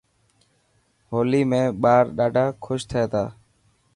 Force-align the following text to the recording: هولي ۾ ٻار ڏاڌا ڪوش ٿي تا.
هولي 1.09 1.41
۾ 1.59 1.61
ٻار 1.81 2.03
ڏاڌا 2.17 2.45
ڪوش 2.63 2.81
ٿي 2.89 3.03
تا. 3.11 3.23